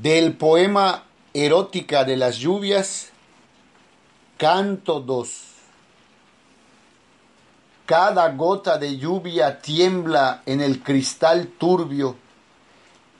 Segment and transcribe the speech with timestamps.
[0.00, 1.04] del poema
[1.34, 3.10] Erótica de las lluvias,
[4.38, 5.28] canto 2.
[7.84, 12.16] Cada gota de lluvia tiembla en el cristal turbio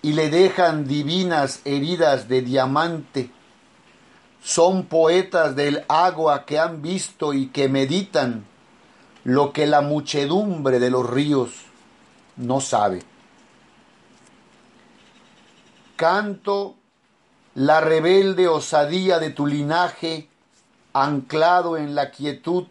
[0.00, 3.30] y le dejan divinas heridas de diamante.
[4.42, 8.46] Son poetas del agua que han visto y que meditan
[9.24, 11.50] lo que la muchedumbre de los ríos
[12.36, 13.02] no sabe
[15.98, 16.76] canto
[17.56, 20.28] la rebelde osadía de tu linaje
[20.92, 22.68] anclado en la quietud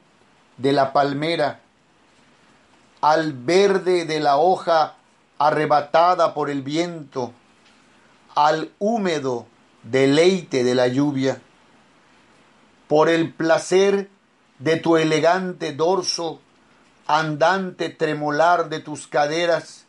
[0.56, 1.60] de la palmera,
[3.02, 4.96] al verde de la hoja
[5.38, 7.34] arrebatada por el viento,
[8.34, 9.46] al húmedo
[9.84, 11.42] deleite de la lluvia,
[12.88, 14.10] por el placer
[14.58, 16.40] de tu elegante dorso,
[17.08, 19.86] andante tremolar de tus caderas,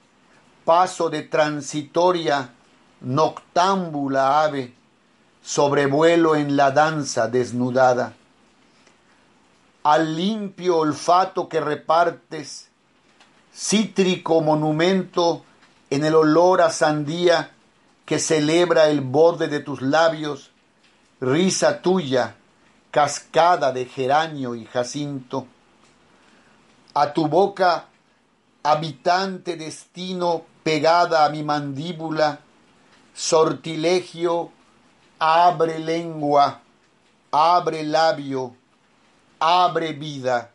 [0.64, 2.52] paso de transitoria
[3.00, 4.74] noctámbula ave,
[5.42, 8.14] sobrevuelo en la danza desnudada.
[9.84, 12.68] Al limpio olfato que repartes,
[13.54, 15.44] cítrico monumento
[15.90, 17.52] en el olor a sandía
[18.04, 20.50] que celebra el borde de tus labios,
[21.20, 22.36] risa tuya,
[22.90, 25.46] cascada de geranio y jacinto.
[26.94, 27.86] A tu boca,
[28.62, 32.40] habitante destino pegada a mi mandíbula,
[33.18, 34.52] sortilegio,
[35.18, 36.60] abre lengua,
[37.32, 38.54] abre labio,
[39.40, 40.52] abre vida,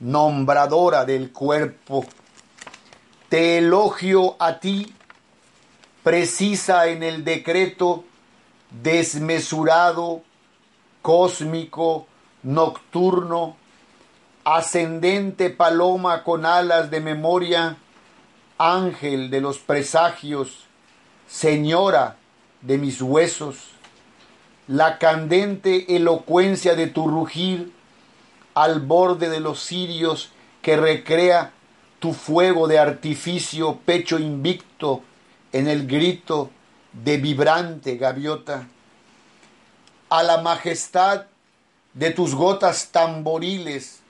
[0.00, 2.04] nombradora del cuerpo.
[3.30, 4.94] Te elogio a ti,
[6.02, 8.04] precisa en el decreto,
[8.70, 10.20] desmesurado,
[11.00, 12.06] cósmico,
[12.42, 13.56] nocturno,
[14.44, 17.78] ascendente paloma con alas de memoria,
[18.58, 20.65] ángel de los presagios,
[21.28, 22.16] Señora
[22.62, 23.56] de mis huesos,
[24.68, 27.72] la candente elocuencia de tu rugir
[28.54, 30.30] al borde de los cirios
[30.62, 31.52] que recrea
[31.98, 35.02] tu fuego de artificio, pecho invicto
[35.52, 36.50] en el grito
[36.92, 38.68] de vibrante gaviota,
[40.08, 41.26] a la majestad
[41.94, 44.00] de tus gotas tamboriles,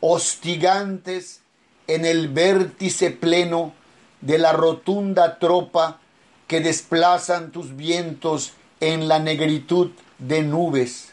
[0.00, 1.42] hostigantes
[1.86, 3.72] en el vértice pleno
[4.20, 6.00] de la rotunda tropa
[6.46, 11.12] que desplazan tus vientos en la negritud de nubes,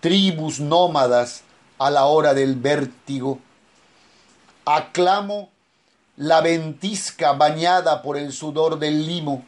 [0.00, 1.42] tribus nómadas
[1.78, 3.38] a la hora del vértigo.
[4.64, 5.50] Aclamo
[6.16, 9.44] la ventisca bañada por el sudor del limo,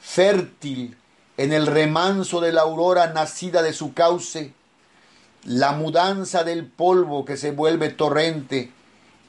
[0.00, 0.96] fértil
[1.36, 4.54] en el remanso de la aurora nacida de su cauce,
[5.44, 8.72] la mudanza del polvo que se vuelve torrente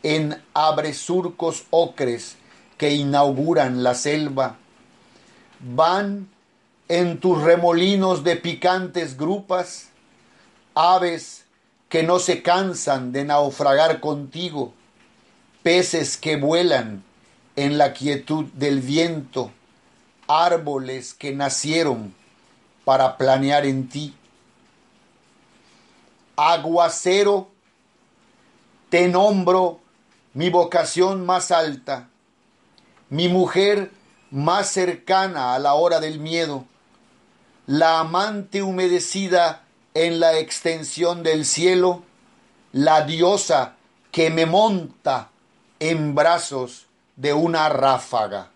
[0.03, 2.37] en abresurcos ocres
[2.77, 4.57] que inauguran la selva,
[5.59, 6.29] van
[6.87, 9.89] en tus remolinos de picantes grupas,
[10.73, 11.45] aves
[11.89, 14.73] que no se cansan de naufragar contigo,
[15.63, 17.03] peces que vuelan
[17.55, 19.51] en la quietud del viento,
[20.27, 22.13] árboles que nacieron
[22.83, 24.13] para planear en ti.
[26.35, 27.49] Aguacero,
[28.89, 29.79] te nombro
[30.33, 32.09] mi vocación más alta,
[33.09, 33.91] mi mujer
[34.35, 36.65] más cercana a la hora del miedo,
[37.67, 39.63] la amante humedecida
[39.93, 42.03] en la extensión del cielo,
[42.73, 43.77] la diosa
[44.11, 45.29] que me monta
[45.79, 48.51] en brazos de una ráfaga.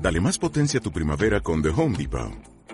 [0.00, 2.59] Dale más potencia a tu primavera con The Home Depot.